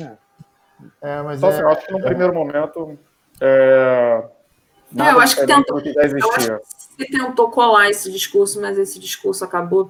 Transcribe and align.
É. 0.00 0.12
É, 1.00 1.22
mas 1.22 1.38
Então, 1.38 1.50
é, 1.50 1.52
assim, 1.52 1.62
eu 1.62 1.68
acho 1.68 1.86
que 1.86 1.92
no 1.92 2.00
primeiro 2.00 2.34
momento. 2.34 2.98
É, 3.40 4.24
nada 4.90 5.10
eu 5.12 5.20
acho 5.20 5.36
que 5.36 5.46
tentou- 5.46 5.80
Eu 5.80 6.00
acho 6.02 6.14
que 6.14 6.60
você 6.96 7.06
tentou 7.10 7.50
colar 7.50 7.88
esse 7.88 8.10
discurso, 8.10 8.60
mas 8.60 8.78
esse 8.78 8.98
discurso 8.98 9.44
acabou 9.44 9.88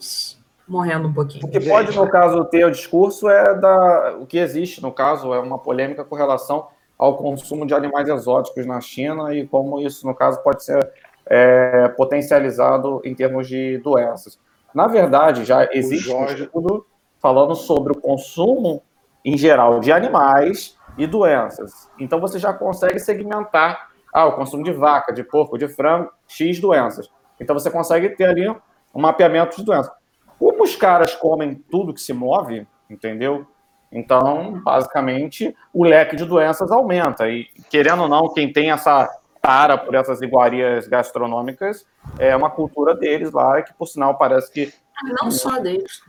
morrendo 0.69 1.09
um 1.09 1.13
pouquinho. 1.13 1.45
O 1.47 1.49
que 1.51 1.61
pode, 1.61 1.95
no 1.97 2.09
caso, 2.09 2.45
ter 2.47 2.65
o 2.65 2.71
discurso 2.71 3.29
é 3.29 3.55
da. 3.55 4.17
O 4.21 4.27
que 4.27 4.39
existe, 4.39 4.83
no 4.83 4.93
caso, 4.93 5.33
é 5.35 5.39
uma 5.39 5.59
polêmica 5.59 6.05
com 6.05 6.15
relação 6.15 6.69
ao 6.99 7.17
consumo 7.17 7.67
de 7.67 7.75
animais 7.75 8.09
exóticos 8.09 8.65
na 8.65 8.81
China 8.81 9.35
e 9.35 9.47
como 9.47 9.81
isso, 9.81 10.07
no 10.07 10.15
caso, 10.15 10.41
pode 10.43 10.65
ser 10.65 10.91
é, 11.27 11.89
potencializado 11.89 13.01
em 13.05 13.15
termos 13.15 13.49
de 13.49 13.79
doenças. 13.79 14.39
Na 14.75 14.87
verdade, 14.87 15.45
já 15.45 15.69
existe 15.73 16.09
um 16.11 16.21
Jorge- 16.27 16.45
estudo 16.45 16.87
falando 17.21 17.55
sobre 17.55 17.93
o 17.93 18.01
consumo 18.01 18.83
em 19.25 19.37
geral 19.37 19.81
de 19.81 19.93
animais 19.93 20.77
e 20.99 21.07
doenças. 21.07 21.91
Então 21.99 22.21
você 22.21 22.39
já 22.39 22.53
consegue 22.53 22.99
segmentar 22.99 23.91
ah, 24.13 24.27
o 24.27 24.33
consumo 24.33 24.63
de 24.63 24.73
vaca, 24.73 25.13
de 25.13 25.25
porco, 25.25 25.57
de 25.57 25.69
frango, 25.69 26.11
X 26.29 26.61
doenças. 26.61 27.11
Então 27.41 27.59
você 27.59 27.71
consegue 27.71 28.11
ter 28.11 28.27
ali 28.27 28.49
um 28.49 29.01
mapeamento 29.01 29.57
de 29.57 29.65
doenças. 29.65 29.93
Como 30.39 30.65
os 30.65 30.77
caras 30.77 31.15
comem 31.15 31.55
tudo 31.71 31.95
que 31.95 32.01
se 32.01 32.13
move, 32.13 32.67
entendeu? 32.91 33.47
Então, 33.91 34.61
basicamente, 34.65 35.55
o 35.73 35.85
leque 35.85 36.17
de 36.17 36.25
doenças 36.25 36.71
aumenta. 36.71 37.29
E, 37.29 37.45
querendo 37.69 38.03
ou 38.03 38.09
não, 38.09 38.33
quem 38.33 38.51
tem 38.51 38.71
essa 38.71 39.09
tara 39.41 39.77
por 39.77 39.95
essas 39.95 40.23
iguarias 40.23 40.89
gastronômicas 40.89 41.85
é 42.19 42.35
uma 42.35 42.49
cultura 42.49 42.95
deles 42.95 43.33
lá, 43.33 43.61
que, 43.61 43.75
por 43.75 43.87
sinal, 43.87 44.17
parece 44.17 44.51
que. 44.51 44.73
Não 45.21 45.31
só 45.31 45.59
deles. 45.59 46.01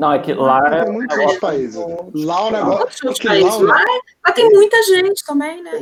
Não, 0.00 0.12
é 0.14 0.18
que 0.18 0.32
lá. 0.32 0.66
é 0.66 0.84
Tem 0.84 0.92
muitos 0.92 1.18
outros 1.18 1.38
países. 1.38 1.76
Lá 2.14 2.46
o 2.46 2.50
negócio. 2.50 3.10
É 3.10 3.12
que 3.12 3.26
países 3.28 3.60
lá, 3.60 3.84
lá, 4.26 4.32
tem 4.32 4.48
muita 4.48 4.82
gente 4.82 5.22
também, 5.26 5.62
né? 5.62 5.80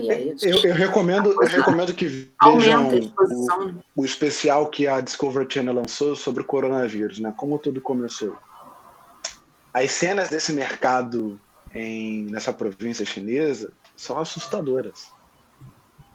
Eu, 0.00 0.62
eu 0.62 0.74
recomendo, 0.74 1.32
eu 1.42 1.48
recomendo 1.48 1.92
que 1.92 2.06
vejam 2.06 2.88
o, 2.88 2.92
né? 2.92 3.74
o 3.96 4.04
especial 4.04 4.68
que 4.68 4.86
a 4.86 5.00
Discovery 5.00 5.48
Channel 5.52 5.74
lançou 5.74 6.14
sobre 6.14 6.42
o 6.42 6.46
coronavírus, 6.46 7.18
né? 7.18 7.34
Como 7.36 7.58
tudo 7.58 7.80
começou. 7.80 8.36
As 9.74 9.90
cenas 9.90 10.28
desse 10.28 10.52
mercado 10.52 11.40
em, 11.74 12.26
nessa 12.26 12.52
província 12.52 13.04
chinesa 13.04 13.72
são 13.96 14.18
assustadoras. 14.18 15.08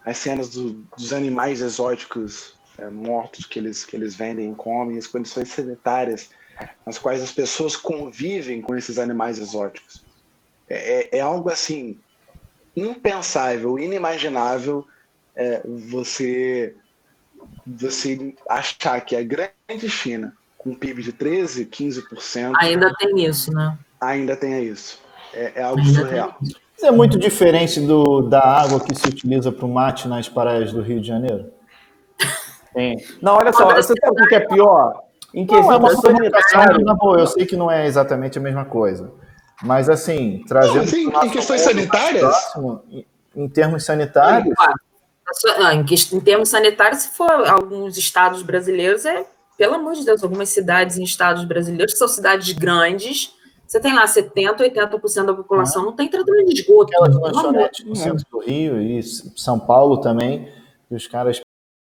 As 0.05 0.17
cenas 0.17 0.49
do- 0.49 0.85
dos 0.97 1.11
animais 1.11 1.59
exóticos 1.59 2.53
é, 2.77 2.89
mortos 2.89 3.45
que 3.45 3.59
eles, 3.59 3.83
que 3.83 3.95
eles 3.95 4.15
vendem 4.15 4.51
e 4.51 4.55
comem, 4.55 4.97
as 4.97 5.05
condições 5.07 5.49
sanitárias 5.49 6.29
nas 6.85 6.97
quais 6.97 7.21
as 7.21 7.31
pessoas 7.31 7.75
convivem 7.75 8.61
com 8.61 8.75
esses 8.75 8.97
animais 8.97 9.37
exóticos. 9.39 10.03
É, 10.69 11.01
é- 11.15 11.17
é 11.17 11.19
algo 11.21 11.49
assim 11.49 11.99
impensável, 12.75 13.77
inimaginável 13.77 14.85
é, 15.35 15.61
você 15.65 16.75
você 17.65 18.35
achar 18.49 19.01
que 19.01 19.15
a 19.15 19.23
grande 19.23 19.89
China, 19.89 20.33
com 20.57 20.71
um 20.71 20.75
PIB 20.75 21.01
de 21.01 21.13
13, 21.13 21.65
15%, 21.65 22.53
Ainda 22.59 22.93
tem 22.95 23.25
isso, 23.25 23.51
né? 23.53 23.77
ainda 23.99 24.35
tenha 24.35 24.59
isso. 24.59 24.99
É, 25.33 25.59
é 25.59 25.63
algo 25.63 25.79
Ainda 25.79 25.91
tem 25.91 26.03
surreal. 26.03 26.37
isso. 26.41 26.55
Isso 26.77 26.85
é 26.85 26.91
muito 26.91 27.17
diferente 27.19 27.79
do, 27.79 28.21
da 28.21 28.41
água 28.41 28.79
que 28.79 28.95
se 28.95 29.07
utiliza 29.07 29.51
para 29.51 29.65
o 29.65 29.69
mate 29.71 30.07
nas 30.07 30.27
praias 30.27 30.73
do 30.73 30.81
Rio 30.81 30.99
de 30.99 31.07
Janeiro? 31.07 31.51
Sim. 32.75 32.95
Não, 33.21 33.35
olha 33.35 33.53
só, 33.53 33.73
você 33.75 33.93
sabe 34.03 34.23
o 34.23 34.27
que 34.27 34.35
é 34.35 34.39
pior? 34.39 35.03
Em 35.33 35.45
Não, 35.45 35.55
é 35.55 35.77
uma 35.77 35.95
comunicação, 35.95 36.59
sanitário. 36.61 36.85
na 36.85 36.93
boa, 36.93 37.19
eu 37.19 37.27
sei 37.27 37.45
que 37.45 37.55
não 37.55 37.71
é 37.71 37.85
exatamente 37.87 38.37
a 38.37 38.41
mesma 38.41 38.65
coisa. 38.65 39.11
Mas, 39.63 39.89
assim, 39.89 40.43
trazendo. 40.47 40.91
Não, 41.03 41.11
mas 41.13 41.23
em- 41.25 41.29
questões 41.29 41.61
sanitárias? 41.61 42.21
próximo, 42.21 42.81
em, 42.91 43.05
em 43.35 43.47
termos 43.47 43.85
sanitários, 43.85 44.53
Em, 45.73 46.17
em 46.17 46.19
termos 46.19 46.49
sanitários, 46.49 47.03
se 47.03 47.09
for 47.15 47.31
alguns 47.47 47.97
estados 47.97 48.41
brasileiros, 48.43 49.05
é, 49.05 49.25
pelo 49.57 49.75
amor 49.75 49.93
de 49.93 50.03
Deus, 50.03 50.21
algumas 50.23 50.49
cidades 50.49 50.97
em 50.97 51.03
estados 51.03 51.45
brasileiros, 51.45 51.93
que 51.93 51.99
são 51.99 52.07
cidades 52.07 52.51
grandes, 52.53 53.33
você 53.65 53.79
tem 53.79 53.93
lá 53.93 54.05
70%, 54.05 54.57
80% 54.59 55.25
da 55.27 55.33
população 55.33 55.85
não 55.85 55.93
tem 55.93 56.09
tratamento 56.09 56.47
de 56.49 56.59
esgoto. 56.61 56.91
aquelas 56.93 57.15
lanchonetes 57.15 57.85
no 57.85 57.95
centro 57.95 58.25
do 58.29 58.39
Rio 58.39 58.81
e 58.81 59.01
São 59.03 59.57
Paulo 59.57 60.01
também, 60.01 60.51
que 60.89 60.95
os 60.95 61.07
caras 61.07 61.39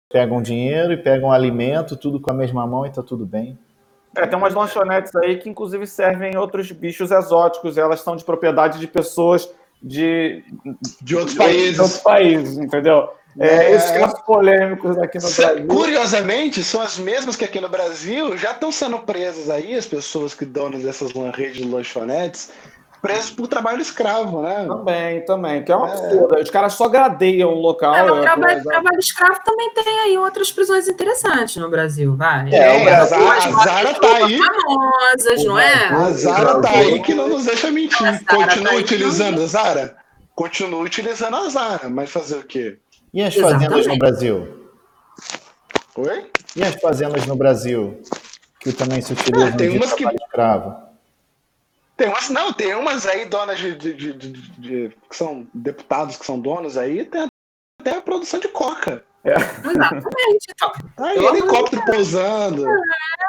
pegam 0.09 0.41
dinheiro 0.41 0.91
e 0.91 0.97
pegam 0.97 1.31
alimento, 1.31 1.95
tudo 1.95 2.19
com 2.19 2.31
a 2.31 2.33
mesma 2.33 2.65
mão 2.65 2.85
e 2.85 2.89
tá 2.91 3.03
tudo 3.03 3.25
bem. 3.25 3.57
É, 4.17 4.25
tem 4.25 4.37
umas 4.37 4.53
lanchonetes 4.55 5.15
aí 5.15 5.37
que, 5.37 5.47
inclusive, 5.47 5.85
servem 5.85 6.35
outros 6.35 6.71
bichos 6.71 7.11
exóticos. 7.11 7.77
Elas 7.77 8.01
são 8.01 8.15
de 8.15 8.23
propriedade 8.23 8.79
de 8.79 8.87
pessoas 8.87 9.47
de, 9.81 10.43
De 11.01 11.15
outros 11.15 11.33
de 11.33 11.37
países. 11.37 11.79
outros 11.79 11.99
países, 11.99 12.57
entendeu? 12.57 13.09
É, 13.39 13.47
É. 13.47 13.71
Esses 13.75 13.91
casos 13.91 14.19
polêmicos 14.21 14.97
aqui 14.97 15.19
no 15.19 15.27
Se- 15.27 15.41
Brasil. 15.45 15.67
Curiosamente, 15.67 16.63
são 16.63 16.81
as 16.81 16.97
mesmas 16.97 17.35
que 17.35 17.45
aqui 17.45 17.61
no 17.61 17.69
Brasil 17.69 18.35
já 18.35 18.51
estão 18.51 18.71
sendo 18.71 18.97
presas 18.99 19.47
aí, 19.49 19.75
as 19.75 19.85
pessoas 19.85 20.33
que 20.33 20.43
donas 20.43 20.81
dessas 20.81 21.11
redes 21.35 21.57
de 21.57 21.65
lanchonetes, 21.65 22.51
presas 23.01 23.29
por 23.31 23.47
trabalho 23.47 23.81
escravo, 23.81 24.41
né? 24.41 24.65
Também, 24.67 25.25
também, 25.25 25.63
que 25.63 25.71
é 25.71 25.75
uma 25.75 25.89
É. 25.89 25.91
absurdo. 25.93 26.35
Os 26.35 26.49
caras 26.49 26.73
só 26.73 26.87
gradeiam 26.87 27.51
o 27.53 27.59
local. 27.61 27.95
É, 27.95 28.03
mas 28.03 28.15
eu- 28.17 28.21
trabalho, 28.21 28.63
trabalho 28.63 28.99
escravo 28.99 29.39
também 29.45 29.73
tem 29.73 29.99
aí 29.99 30.17
outras 30.17 30.51
prisões 30.51 30.87
interessantes 30.87 31.55
no 31.57 31.69
Brasil, 31.69 32.15
vai. 32.15 32.53
É, 32.53 32.83
o 32.85 32.89
a 33.01 33.05
Zara, 33.05 33.21
Umas 33.23 33.45
a 33.45 33.63
Zara 33.63 33.93
tá 33.95 34.15
aí. 34.17 34.37
famosas, 34.37 35.43
não 35.45 35.57
é? 35.59 35.85
A 35.87 36.11
Zara 36.11 36.61
tá 36.61 36.69
aí 36.71 37.01
que 37.01 37.13
não 37.13 37.27
nos 37.29 37.45
deixa 37.45 37.71
mentir. 37.71 38.05
A 38.07 38.11
Zara 38.13 38.25
Continua 38.27 38.69
tá 38.71 38.75
utilizando 38.77 39.41
a 39.41 39.45
Zara? 39.45 39.97
Continua 40.35 40.81
utilizando 40.81 41.35
a 41.35 41.49
Zara, 41.49 41.89
mas 41.89 42.09
fazer 42.09 42.37
o 42.37 42.43
quê? 42.43 42.77
E 43.13 43.21
as 43.21 43.35
Exatamente. 43.35 43.63
fazendas 43.65 43.87
no 43.87 43.97
Brasil? 43.97 44.55
Oi? 45.97 46.25
E 46.55 46.63
as 46.63 46.75
fazendas 46.75 47.25
no 47.25 47.35
Brasil? 47.35 48.01
Que 48.59 48.71
também 48.73 49.01
se 49.01 49.13
utilizam 49.13 49.47
Ah, 49.47 49.51
tem 49.57 49.69
de 49.71 49.77
umas 49.77 49.93
que- 49.93 50.03
trabalho 50.03 50.19
escravo. 50.25 50.88
Tem 51.99 52.07
umas, 52.07 52.29
não, 52.29 52.53
tem 52.53 52.73
umas 52.75 53.05
aí 53.05 53.25
donas 53.25 53.59
de, 53.59 53.75
de- 53.75 53.93
de- 53.93 54.13
de- 54.13 54.31
de- 54.31 54.97
que 55.09 55.15
são 55.15 55.45
deputados 55.53 56.15
que 56.15 56.25
são 56.25 56.39
donos 56.39 56.77
aí, 56.77 57.03
tem 57.03 57.27
até 57.81 57.97
a 57.97 58.01
produção 58.01 58.39
de 58.39 58.47
coca. 58.47 59.03
Exatamente. 59.25 60.45
Então, 60.49 60.71
Aí 60.97 61.15
Pelo 61.15 61.27
amor 61.27 61.31
de 61.33 61.37
helicóptero 61.39 61.85
pousando. 61.85 62.65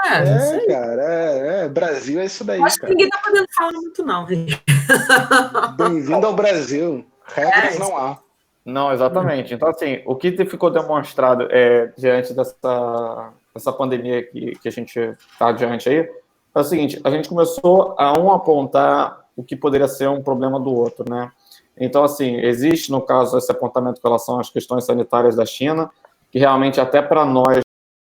é, 0.07 0.13
É, 0.13 0.55
aí. 0.55 0.67
cara, 0.69 1.03
é, 1.03 1.65
é, 1.65 1.69
Brasil 1.69 2.21
é 2.21 2.25
isso 2.27 2.45
daí, 2.45 2.63
Acho 2.63 2.77
que 2.77 2.83
cara. 2.83 2.93
ninguém 2.93 3.09
tá 3.09 3.19
podendo 3.19 3.47
falar 3.57 3.73
muito, 3.73 4.05
não. 4.05 4.25
Bem-vindo 5.77 6.25
ao 6.27 6.33
Brasil. 6.35 7.05
Regras 7.27 7.75
É, 7.75 7.79
não 7.81 7.97
há. 7.97 8.19
Não, 8.65 8.93
exatamente. 8.93 9.53
Então, 9.53 9.69
assim, 9.69 10.01
o 10.07 10.15
que 10.15 10.31
ficou 10.47 10.71
demonstrado 10.71 11.49
é, 11.51 11.93
diante 11.99 12.33
dessa, 12.35 13.33
dessa 13.53 13.73
pandemia 13.73 14.23
que, 14.23 14.53
que 14.63 14.69
a 14.69 14.73
gente 14.73 14.97
está 15.33 15.51
diante 15.51 15.89
aí, 15.89 16.09
é 16.55 16.61
o 16.61 16.65
seguinte, 16.65 17.01
a 17.05 17.11
gente 17.11 17.29
começou 17.29 17.95
a 17.99 18.19
um 18.19 18.31
apontar 18.33 19.21
o 19.37 19.43
que 19.43 19.57
poderia 19.57 19.89
ser 19.89 20.09
um 20.09 20.23
problema 20.23 20.59
do 20.59 20.75
outro, 20.75 21.05
né? 21.09 21.31
Então, 21.79 22.05
assim, 22.05 22.37
existe, 22.37 22.91
no 22.91 23.01
caso, 23.01 23.39
esse 23.39 23.51
apontamento 23.51 24.01
com 24.01 24.09
relação 24.09 24.39
às 24.39 24.51
questões 24.51 24.85
sanitárias 24.85 25.37
da 25.37 25.47
China, 25.47 25.91
que 26.31 26.39
realmente 26.39 26.81
até 26.81 27.01
para 27.01 27.25
nós, 27.25 27.61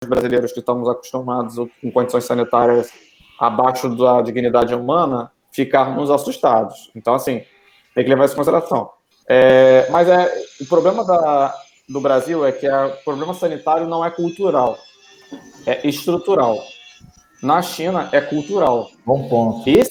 brasileiros 0.06 0.52
que 0.52 0.60
estamos 0.60 0.88
acostumados 0.88 1.56
com 1.80 1.90
condições 1.92 2.24
sanitárias 2.24 2.90
abaixo 3.38 3.94
da 3.94 4.22
dignidade 4.22 4.74
humana, 4.74 5.30
ficarmos 5.52 6.10
assustados. 6.10 6.90
Então, 6.94 7.14
assim, 7.14 7.42
tem 7.94 8.04
que 8.04 8.10
levar 8.10 8.24
isso 8.24 8.34
em 8.34 8.38
consideração. 8.38 8.90
É, 9.28 9.88
mas 9.90 10.08
é, 10.08 10.32
o 10.60 10.66
problema 10.66 11.04
da, 11.04 11.54
do 11.88 12.00
Brasil 12.00 12.46
é 12.46 12.52
que 12.52 12.66
o 12.66 13.04
problema 13.04 13.34
sanitário 13.34 13.86
não 13.86 14.04
é 14.04 14.10
cultural, 14.10 14.78
é 15.66 15.86
estrutural. 15.86 16.58
Na 17.42 17.62
China 17.62 18.08
é 18.12 18.20
cultural. 18.20 18.90
Bom 19.06 19.28
ponto. 19.28 19.68
Esse 19.68 19.90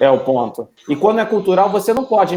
é 0.00 0.10
o 0.10 0.20
ponto. 0.20 0.68
E 0.88 0.94
quando 0.94 1.20
é 1.20 1.24
cultural, 1.24 1.70
você 1.70 1.92
não 1.94 2.04
pode 2.04 2.34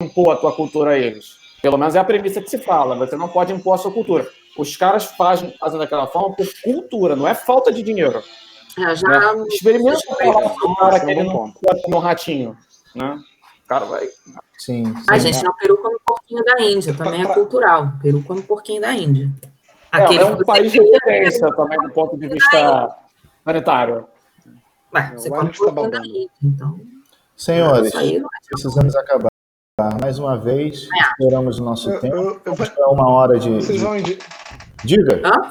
impor 0.00 0.34
a 0.34 0.36
tua 0.36 0.52
cultura 0.52 0.92
a 0.92 0.98
eles. 0.98 1.38
Pelo 1.60 1.76
menos 1.76 1.94
é 1.94 1.98
a 1.98 2.04
premissa 2.04 2.40
que 2.40 2.48
se 2.48 2.58
fala. 2.58 2.96
Você 2.96 3.16
não 3.16 3.28
pode 3.28 3.52
impor 3.52 3.74
a 3.74 3.78
sua 3.78 3.92
cultura. 3.92 4.28
Os 4.56 4.76
caras 4.76 5.04
fazem, 5.16 5.54
fazem 5.58 5.78
daquela 5.78 6.06
forma 6.06 6.34
por 6.34 6.46
cultura, 6.62 7.14
não 7.14 7.26
é 7.28 7.34
falta 7.34 7.72
de 7.72 7.82
dinheiro. 7.82 8.22
É, 8.78 8.94
já 8.94 9.34
Né? 9.34 9.44
Experimenta 9.48 10.00
falar 10.16 10.50
pro 10.50 10.76
cara 10.76 10.96
Esse 10.96 11.04
é 11.04 11.06
que 11.06 11.10
ele 11.12 11.24
bom 11.24 11.32
não 11.32 11.32
ponto. 11.52 11.60
pode 11.60 11.82
comer 11.82 11.96
um 11.96 12.00
ratinho. 12.00 12.56
Né? 12.94 13.20
O 13.64 13.68
cara 13.68 13.84
vai. 13.84 14.06
Sim, 14.58 14.84
sim. 14.86 14.94
A 15.08 15.18
gente 15.18 15.42
não, 15.42 15.54
Peru 15.56 15.76
come 15.78 15.98
porquinho 16.04 16.44
da 16.44 16.62
Índia, 16.62 16.94
também 16.94 17.22
é 17.22 17.26
cultural. 17.26 17.92
Peru 18.02 18.22
come 18.22 18.42
porquinho 18.42 18.80
da 18.80 18.92
Índia. 18.92 19.30
É, 19.92 20.02
Aquele 20.04 20.20
é 20.20 20.24
que 20.26 20.32
um 20.32 20.36
você 20.36 20.44
país 20.44 20.72
de 20.72 20.80
referência 20.80 21.54
também 21.54 21.78
do 21.80 21.90
ponto 21.90 22.16
de 22.16 22.28
vista 22.28 22.96
sanitário. 23.44 24.06
Ué, 24.94 25.12
você 25.16 25.28
Lá 25.28 25.36
come 25.38 25.48
a 25.48 25.52
gente 25.52 25.58
tá 25.58 25.72
porquinho 25.72 25.90
da 25.90 25.98
babando. 25.98 26.06
Índia. 26.08 26.30
Então, 26.44 26.80
Senhores, 27.36 27.94
aí 27.94 28.16
é 28.18 28.22
precisamos 28.50 28.94
acabar. 28.96 29.30
Mais 30.00 30.18
uma 30.18 30.36
vez, 30.36 30.88
estouramos 31.18 31.58
o 31.58 31.64
nosso 31.64 31.90
Eu- 31.90 32.00
tempo. 32.00 32.14
eu- 32.16 32.40
eu- 32.44 32.54
uma 32.90 33.08
hora 33.08 33.38
de. 33.38 33.48
Vocês 33.54 33.80
vão 33.80 33.96
Diga. 34.84 35.22
Hã? 35.24 35.50